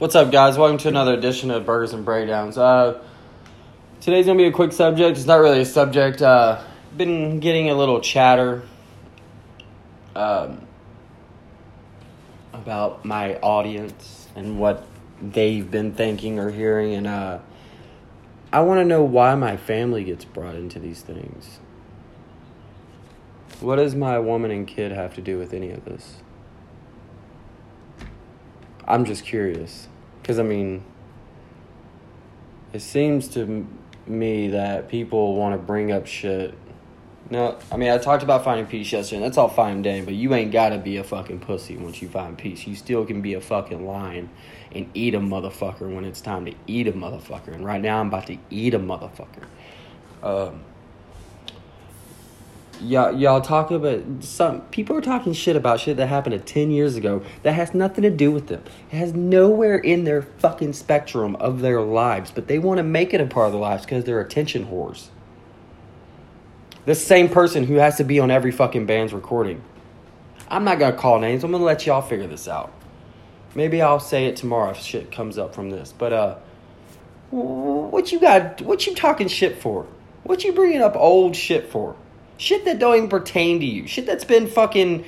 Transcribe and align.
What's 0.00 0.14
up, 0.14 0.32
guys? 0.32 0.56
Welcome 0.56 0.78
to 0.78 0.88
another 0.88 1.12
edition 1.12 1.50
of 1.50 1.66
Burgers 1.66 1.92
and 1.92 2.06
Breakdowns. 2.06 2.56
Uh, 2.56 3.02
today's 4.00 4.24
gonna 4.24 4.38
be 4.38 4.46
a 4.46 4.50
quick 4.50 4.72
subject. 4.72 5.18
It's 5.18 5.26
not 5.26 5.40
really 5.40 5.60
a 5.60 5.66
subject. 5.66 6.22
Uh, 6.22 6.62
been 6.96 7.38
getting 7.38 7.68
a 7.68 7.74
little 7.74 8.00
chatter 8.00 8.62
um, 10.16 10.66
about 12.54 13.04
my 13.04 13.34
audience 13.40 14.26
and 14.34 14.58
what 14.58 14.86
they've 15.20 15.70
been 15.70 15.92
thinking 15.92 16.38
or 16.38 16.50
hearing, 16.50 16.94
and 16.94 17.06
uh, 17.06 17.38
I 18.50 18.62
want 18.62 18.80
to 18.80 18.86
know 18.86 19.04
why 19.04 19.34
my 19.34 19.58
family 19.58 20.02
gets 20.04 20.24
brought 20.24 20.54
into 20.54 20.78
these 20.78 21.02
things. 21.02 21.60
What 23.60 23.76
does 23.76 23.94
my 23.94 24.18
woman 24.18 24.50
and 24.50 24.66
kid 24.66 24.92
have 24.92 25.14
to 25.16 25.20
do 25.20 25.36
with 25.36 25.52
any 25.52 25.70
of 25.70 25.84
this? 25.84 26.22
I'm 28.90 29.04
just 29.04 29.24
curious. 29.24 29.88
Because, 30.20 30.38
I 30.38 30.42
mean, 30.42 30.82
it 32.72 32.80
seems 32.80 33.28
to 33.28 33.66
me 34.06 34.48
that 34.48 34.88
people 34.88 35.36
want 35.36 35.54
to 35.54 35.58
bring 35.58 35.92
up 35.92 36.06
shit. 36.06 36.54
No, 37.30 37.56
I 37.70 37.76
mean, 37.76 37.90
I 37.90 37.98
talked 37.98 38.24
about 38.24 38.42
finding 38.42 38.66
peace 38.66 38.90
yesterday, 38.90 39.18
and 39.18 39.24
that's 39.24 39.38
all 39.38 39.48
fine 39.48 39.74
and 39.74 39.84
dandy, 39.84 40.04
but 40.04 40.14
you 40.14 40.34
ain't 40.34 40.50
got 40.50 40.70
to 40.70 40.78
be 40.78 40.96
a 40.96 41.04
fucking 41.04 41.38
pussy 41.38 41.76
once 41.76 42.02
you 42.02 42.08
find 42.08 42.36
peace. 42.36 42.66
You 42.66 42.74
still 42.74 43.06
can 43.06 43.22
be 43.22 43.34
a 43.34 43.40
fucking 43.40 43.86
lion 43.86 44.30
and 44.72 44.90
eat 44.94 45.14
a 45.14 45.20
motherfucker 45.20 45.94
when 45.94 46.04
it's 46.04 46.20
time 46.20 46.44
to 46.46 46.54
eat 46.66 46.88
a 46.88 46.92
motherfucker. 46.92 47.54
And 47.54 47.64
right 47.64 47.80
now, 47.80 48.00
I'm 48.00 48.08
about 48.08 48.26
to 48.26 48.38
eat 48.50 48.74
a 48.74 48.80
motherfucker. 48.80 49.46
Um, 50.24 50.64
y'all, 52.82 53.14
y'all 53.14 53.40
talk 53.40 53.70
about 53.70 54.02
some 54.20 54.62
people 54.62 54.96
are 54.96 55.00
talking 55.00 55.32
shit 55.32 55.56
about 55.56 55.80
shit 55.80 55.96
that 55.96 56.06
happened 56.06 56.44
10 56.44 56.70
years 56.70 56.96
ago 56.96 57.22
that 57.42 57.52
has 57.52 57.74
nothing 57.74 58.02
to 58.02 58.10
do 58.10 58.30
with 58.30 58.48
them. 58.48 58.62
It 58.90 58.96
has 58.96 59.14
nowhere 59.14 59.76
in 59.76 60.04
their 60.04 60.22
fucking 60.22 60.72
spectrum 60.72 61.36
of 61.36 61.60
their 61.60 61.80
lives, 61.80 62.30
but 62.30 62.48
they 62.48 62.58
want 62.58 62.78
to 62.78 62.82
make 62.82 63.14
it 63.14 63.20
a 63.20 63.26
part 63.26 63.46
of 63.46 63.52
their 63.52 63.60
lives 63.60 63.84
because 63.84 64.04
they're 64.04 64.20
attention 64.20 64.66
whores. 64.66 65.08
The 66.86 66.94
same 66.94 67.28
person 67.28 67.64
who 67.64 67.74
has 67.74 67.96
to 67.98 68.04
be 68.04 68.20
on 68.20 68.30
every 68.30 68.52
fucking 68.52 68.86
band's 68.86 69.12
recording. 69.12 69.62
I'm 70.48 70.64
not 70.64 70.78
gonna 70.78 70.96
call 70.96 71.20
names. 71.20 71.44
I'm 71.44 71.52
gonna 71.52 71.62
let 71.62 71.86
y'all 71.86 72.02
figure 72.02 72.26
this 72.26 72.48
out. 72.48 72.72
Maybe 73.54 73.82
I'll 73.82 74.00
say 74.00 74.26
it 74.26 74.36
tomorrow 74.36 74.70
if 74.70 74.78
shit 74.78 75.12
comes 75.12 75.38
up 75.38 75.54
from 75.54 75.70
this. 75.70 75.92
But 75.96 76.12
uh, 76.12 76.36
what 77.30 78.10
you 78.10 78.18
got? 78.18 78.60
What 78.62 78.86
you 78.86 78.94
talking 78.94 79.28
shit 79.28 79.60
for? 79.60 79.86
What 80.22 80.42
you 80.42 80.52
bringing 80.52 80.82
up 80.82 80.96
old 80.96 81.36
shit 81.36 81.70
for? 81.70 81.96
Shit 82.40 82.64
that 82.64 82.78
don't 82.78 82.96
even 82.96 83.08
pertain 83.10 83.60
to 83.60 83.66
you. 83.66 83.86
Shit 83.86 84.06
that's 84.06 84.24
been 84.24 84.46
fucking. 84.46 85.04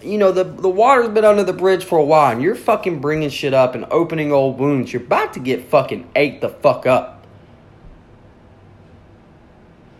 You 0.00 0.16
know 0.16 0.32
the 0.32 0.44
the 0.44 0.68
water's 0.68 1.10
been 1.10 1.26
under 1.26 1.44
the 1.44 1.52
bridge 1.52 1.84
for 1.84 1.98
a 1.98 2.04
while, 2.04 2.32
and 2.32 2.40
you're 2.40 2.54
fucking 2.54 3.00
bringing 3.00 3.28
shit 3.28 3.52
up 3.52 3.74
and 3.74 3.84
opening 3.90 4.32
old 4.32 4.58
wounds. 4.58 4.94
You're 4.94 5.02
about 5.02 5.34
to 5.34 5.40
get 5.40 5.68
fucking 5.68 6.08
ate 6.16 6.40
the 6.40 6.48
fuck 6.48 6.86
up. 6.86 7.26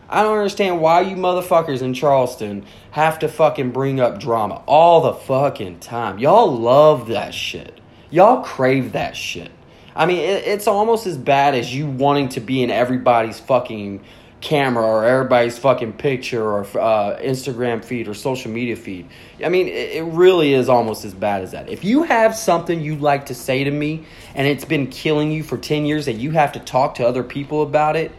I 0.08 0.22
don't 0.22 0.38
understand 0.38 0.80
why 0.80 1.02
you 1.02 1.16
motherfuckers 1.16 1.82
in 1.82 1.92
Charleston 1.92 2.64
have 2.92 3.18
to 3.18 3.28
fucking 3.28 3.72
bring 3.72 4.00
up 4.00 4.18
drama 4.18 4.62
all 4.66 5.02
the 5.02 5.12
fucking 5.12 5.80
time. 5.80 6.18
Y'all 6.18 6.50
love 6.58 7.08
that 7.08 7.34
shit. 7.34 7.78
Y'all 8.10 8.42
crave 8.42 8.92
that 8.92 9.16
shit. 9.16 9.50
I 9.94 10.06
mean, 10.06 10.20
it, 10.20 10.44
it's 10.46 10.66
almost 10.66 11.06
as 11.06 11.18
bad 11.18 11.54
as 11.54 11.74
you 11.74 11.86
wanting 11.86 12.30
to 12.30 12.40
be 12.40 12.62
in 12.62 12.70
everybody's 12.70 13.38
fucking 13.38 14.02
camera 14.42 14.84
or 14.84 15.04
everybody's 15.04 15.56
fucking 15.56 15.92
picture 15.94 16.42
or 16.42 16.62
uh, 16.78 17.16
Instagram 17.20 17.82
feed 17.82 18.08
or 18.08 18.14
social 18.14 18.50
media 18.50 18.74
feed. 18.76 19.08
I 19.42 19.48
mean, 19.48 19.68
it, 19.68 20.02
really 20.02 20.52
is 20.52 20.68
almost 20.68 21.04
as 21.04 21.14
bad 21.14 21.42
as 21.42 21.52
that. 21.52 21.68
If 21.68 21.84
you 21.84 22.02
have 22.02 22.34
something 22.36 22.80
you'd 22.80 23.00
like 23.00 23.26
to 23.26 23.34
say 23.34 23.64
to 23.64 23.70
me 23.70 24.04
and 24.34 24.46
it's 24.46 24.64
been 24.64 24.88
killing 24.88 25.30
you 25.30 25.44
for 25.44 25.56
10 25.56 25.86
years 25.86 26.08
and 26.08 26.20
you 26.20 26.32
have 26.32 26.52
to 26.52 26.60
talk 26.60 26.96
to 26.96 27.06
other 27.06 27.22
people 27.22 27.62
about 27.62 27.96
it, 27.96 28.10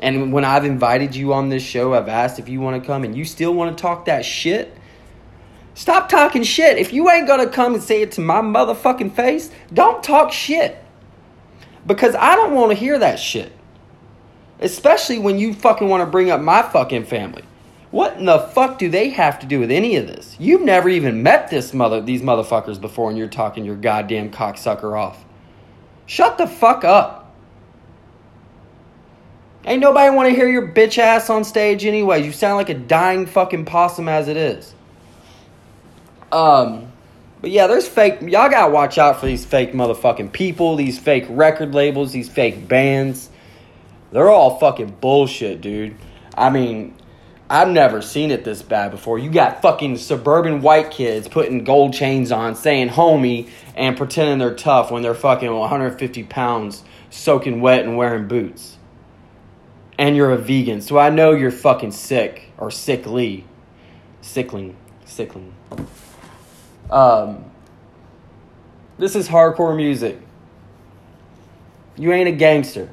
and 0.00 0.32
when 0.32 0.44
I've 0.44 0.66
invited 0.66 1.16
you 1.16 1.32
on 1.32 1.48
this 1.48 1.62
show, 1.62 1.94
I've 1.94 2.08
asked 2.08 2.38
if 2.38 2.48
you 2.48 2.60
want 2.60 2.80
to 2.80 2.86
come 2.86 3.02
and 3.02 3.16
you 3.16 3.24
still 3.24 3.54
want 3.54 3.76
to 3.76 3.80
talk 3.80 4.04
that 4.04 4.24
shit, 4.24 4.76
stop 5.74 6.10
talking 6.10 6.42
shit. 6.42 6.76
If 6.76 6.92
you 6.92 7.10
ain't 7.10 7.26
to 7.26 7.48
come 7.48 7.74
and 7.74 7.82
say 7.82 8.02
it 8.02 8.12
to 8.12 8.20
my 8.20 8.42
motherfucking 8.42 9.14
face, 9.14 9.50
don't 9.72 10.04
talk 10.04 10.32
shit. 10.32 10.76
Because 11.86 12.14
I 12.14 12.36
don't 12.36 12.52
want 12.52 12.70
to 12.70 12.76
hear 12.76 12.98
that 12.98 13.18
shit. 13.18 13.52
Especially 14.60 15.18
when 15.18 15.38
you 15.38 15.54
fucking 15.54 15.88
want 15.88 16.02
to 16.02 16.06
bring 16.06 16.30
up 16.30 16.40
my 16.40 16.62
fucking 16.62 17.06
family. 17.06 17.42
What 17.90 18.18
in 18.18 18.26
the 18.26 18.38
fuck 18.38 18.78
do 18.78 18.88
they 18.88 19.08
have 19.10 19.40
to 19.40 19.46
do 19.46 19.58
with 19.58 19.70
any 19.70 19.96
of 19.96 20.06
this? 20.06 20.36
You've 20.38 20.62
never 20.62 20.88
even 20.88 21.22
met 21.22 21.50
this 21.50 21.74
mother 21.74 22.00
these 22.00 22.22
motherfuckers 22.22 22.80
before 22.80 23.08
and 23.08 23.18
you're 23.18 23.26
talking 23.26 23.64
your 23.64 23.74
goddamn 23.74 24.30
cocksucker 24.30 24.96
off. 24.96 25.24
Shut 26.06 26.38
the 26.38 26.46
fuck 26.46 26.84
up. 26.84 27.34
Ain't 29.64 29.80
nobody 29.80 30.14
want 30.14 30.28
to 30.28 30.34
hear 30.34 30.48
your 30.48 30.68
bitch 30.68 30.98
ass 30.98 31.28
on 31.28 31.44
stage 31.44 31.84
anyway. 31.84 32.24
You 32.24 32.32
sound 32.32 32.56
like 32.56 32.68
a 32.68 32.74
dying 32.74 33.26
fucking 33.26 33.64
possum 33.64 34.08
as 34.08 34.28
it 34.28 34.36
is. 34.36 34.74
Um, 36.32 36.90
but 37.40 37.50
yeah, 37.50 37.66
there's 37.66 37.88
fake. 37.88 38.20
Y'all 38.22 38.48
gotta 38.48 38.72
watch 38.72 38.98
out 38.98 39.18
for 39.18 39.26
these 39.26 39.44
fake 39.44 39.72
motherfucking 39.72 40.32
people, 40.32 40.76
these 40.76 40.98
fake 40.98 41.26
record 41.28 41.74
labels, 41.74 42.12
these 42.12 42.28
fake 42.28 42.68
bands. 42.68 43.30
They're 44.12 44.30
all 44.30 44.58
fucking 44.58 44.96
bullshit, 45.00 45.60
dude. 45.60 45.96
I 46.36 46.50
mean, 46.50 46.96
I've 47.48 47.68
never 47.68 48.02
seen 48.02 48.30
it 48.30 48.44
this 48.44 48.62
bad 48.62 48.90
before. 48.90 49.18
You 49.18 49.30
got 49.30 49.62
fucking 49.62 49.98
suburban 49.98 50.62
white 50.62 50.90
kids 50.90 51.28
putting 51.28 51.64
gold 51.64 51.92
chains 51.92 52.32
on, 52.32 52.54
saying 52.54 52.90
homie, 52.90 53.48
and 53.74 53.96
pretending 53.96 54.38
they're 54.38 54.54
tough 54.54 54.90
when 54.90 55.02
they're 55.02 55.14
fucking 55.14 55.52
150 55.52 56.24
pounds, 56.24 56.84
soaking 57.10 57.60
wet 57.60 57.84
and 57.84 57.96
wearing 57.96 58.28
boots 58.28 58.78
and 60.00 60.16
you're 60.16 60.32
a 60.32 60.38
vegan. 60.38 60.80
So 60.80 60.96
I 60.96 61.10
know 61.10 61.32
you're 61.32 61.50
fucking 61.50 61.92
sick 61.92 62.50
or 62.56 62.70
sickly. 62.70 63.44
Sickling. 64.22 64.74
Sickling. 65.04 65.54
Um, 66.90 67.44
this 68.96 69.14
is 69.14 69.28
hardcore 69.28 69.76
music. 69.76 70.18
You 71.98 72.12
ain't 72.14 72.28
a 72.28 72.32
gangster. 72.32 72.88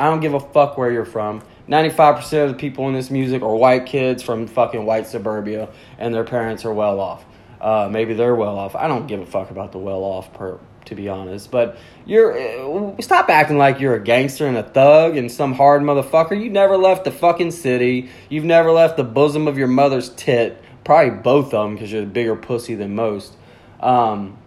I 0.00 0.04
don't 0.06 0.20
give 0.20 0.32
a 0.32 0.40
fuck 0.40 0.78
where 0.78 0.90
you're 0.90 1.04
from. 1.04 1.42
95% 1.68 2.44
of 2.44 2.48
the 2.48 2.56
people 2.56 2.88
in 2.88 2.94
this 2.94 3.10
music 3.10 3.42
are 3.42 3.54
white 3.54 3.84
kids 3.84 4.22
from 4.22 4.46
fucking 4.46 4.86
white 4.86 5.06
suburbia, 5.06 5.68
and 5.98 6.14
their 6.14 6.24
parents 6.24 6.64
are 6.64 6.72
well 6.72 6.98
off. 6.98 7.22
Uh, 7.60 7.86
maybe 7.92 8.14
they're 8.14 8.34
well 8.34 8.56
off. 8.56 8.74
I 8.74 8.88
don't 8.88 9.06
give 9.06 9.20
a 9.20 9.26
fuck 9.26 9.50
about 9.50 9.72
the 9.72 9.78
well 9.78 10.02
off 10.02 10.32
per 10.32 10.58
to 10.86 10.94
be 10.94 11.10
honest. 11.10 11.50
But 11.50 11.76
you're 12.06 12.32
uh, 12.32 13.00
stop 13.02 13.28
acting 13.28 13.58
like 13.58 13.78
you're 13.78 13.94
a 13.94 14.02
gangster 14.02 14.46
and 14.46 14.56
a 14.56 14.62
thug 14.62 15.18
and 15.18 15.30
some 15.30 15.52
hard 15.52 15.82
motherfucker. 15.82 16.42
You 16.42 16.48
never 16.48 16.78
left 16.78 17.04
the 17.04 17.10
fucking 17.10 17.50
city. 17.50 18.08
You've 18.30 18.44
never 18.44 18.72
left 18.72 18.96
the 18.96 19.04
bosom 19.04 19.46
of 19.46 19.58
your 19.58 19.68
mother's 19.68 20.08
tit. 20.08 20.64
Probably 20.82 21.10
both 21.10 21.46
of 21.46 21.50
them 21.50 21.74
because 21.74 21.92
you're 21.92 22.04
a 22.04 22.06
bigger 22.06 22.36
pussy 22.36 22.74
than 22.74 22.94
most. 22.94 23.36
Um, 23.80 24.38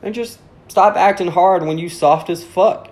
and 0.00 0.14
just 0.14 0.38
stop 0.68 0.94
acting 0.94 1.26
hard 1.26 1.64
when 1.64 1.78
you 1.78 1.88
soft 1.88 2.30
as 2.30 2.44
fuck. 2.44 2.91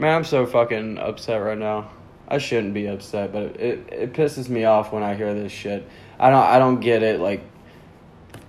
Man, 0.00 0.16
I'm 0.16 0.24
so 0.24 0.46
fucking 0.46 0.96
upset 0.96 1.42
right 1.42 1.58
now. 1.58 1.90
I 2.26 2.38
shouldn't 2.38 2.72
be 2.72 2.86
upset, 2.86 3.34
but 3.34 3.60
it, 3.60 3.86
it 3.92 4.12
pisses 4.14 4.48
me 4.48 4.64
off 4.64 4.94
when 4.94 5.02
I 5.02 5.14
hear 5.14 5.34
this 5.34 5.52
shit. 5.52 5.86
I 6.18 6.30
don't 6.30 6.42
I 6.42 6.58
don't 6.58 6.80
get 6.80 7.02
it. 7.02 7.20
Like, 7.20 7.42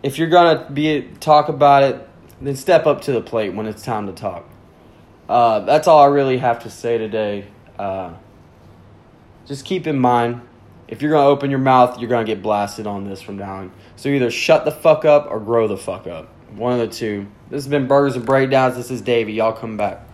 if 0.01 0.17
you're 0.17 0.29
gonna 0.29 0.71
be 0.71 1.09
talk 1.19 1.49
about 1.49 1.83
it, 1.83 2.07
then 2.39 2.55
step 2.55 2.85
up 2.85 3.01
to 3.01 3.11
the 3.11 3.19
plate 3.19 3.53
when 3.53 3.65
it's 3.65 3.83
time 3.83 4.07
to 4.07 4.13
talk. 4.13 4.49
Uh, 5.27 5.59
that's 5.59 5.89
all 5.89 5.99
I 5.99 6.05
really 6.05 6.37
have 6.37 6.63
to 6.63 6.69
say 6.69 6.97
today. 6.97 7.47
Uh, 7.77 8.13
just 9.45 9.65
keep 9.65 9.87
in 9.87 9.99
mind, 9.99 10.39
if 10.87 11.01
you're 11.01 11.11
gonna 11.11 11.27
open 11.27 11.49
your 11.49 11.59
mouth, 11.59 11.99
you're 11.99 12.09
gonna 12.09 12.23
get 12.23 12.41
blasted 12.41 12.87
on 12.87 13.03
this 13.03 13.21
from 13.21 13.35
now 13.35 13.55
on. 13.55 13.73
So 13.97 14.07
either 14.07 14.31
shut 14.31 14.63
the 14.63 14.71
fuck 14.71 15.03
up 15.03 15.27
or 15.29 15.41
grow 15.41 15.67
the 15.67 15.75
fuck 15.75 16.07
up. 16.07 16.29
One 16.51 16.79
of 16.79 16.79
the 16.79 16.95
two. 16.95 17.27
This 17.49 17.65
has 17.65 17.67
been 17.67 17.87
Burgers 17.87 18.15
and 18.15 18.25
Breakdowns. 18.25 18.77
This 18.77 18.89
is 18.89 19.01
Davey. 19.01 19.33
Y'all 19.33 19.51
come 19.51 19.75
back. 19.75 20.07